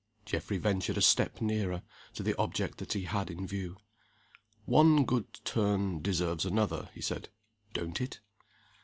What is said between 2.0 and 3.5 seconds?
to the object that he had in